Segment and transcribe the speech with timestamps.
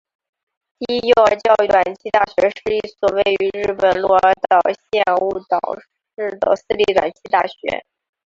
[0.79, 5.59] 第一幼儿教育短期大学是一所位于日本鹿儿岛县雾岛
[6.17, 7.85] 市的私立短期大学。